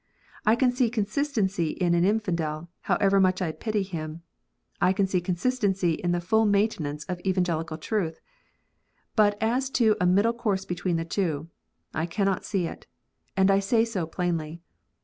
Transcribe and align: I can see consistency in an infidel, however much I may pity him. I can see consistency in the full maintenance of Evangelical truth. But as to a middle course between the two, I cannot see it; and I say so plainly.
I 0.47 0.55
can 0.55 0.71
see 0.71 0.89
consistency 0.89 1.73
in 1.73 1.93
an 1.93 2.03
infidel, 2.03 2.71
however 2.81 3.19
much 3.19 3.39
I 3.39 3.49
may 3.49 3.57
pity 3.57 3.83
him. 3.83 4.23
I 4.81 4.93
can 4.93 5.05
see 5.05 5.21
consistency 5.21 5.91
in 5.93 6.11
the 6.11 6.19
full 6.19 6.47
maintenance 6.47 7.03
of 7.05 7.19
Evangelical 7.23 7.77
truth. 7.77 8.19
But 9.15 9.37
as 9.39 9.69
to 9.77 9.95
a 10.01 10.07
middle 10.07 10.33
course 10.33 10.65
between 10.65 10.95
the 10.95 11.05
two, 11.05 11.51
I 11.93 12.07
cannot 12.07 12.45
see 12.45 12.65
it; 12.65 12.87
and 13.37 13.51
I 13.51 13.59
say 13.59 13.85
so 13.85 14.07
plainly. 14.07 14.63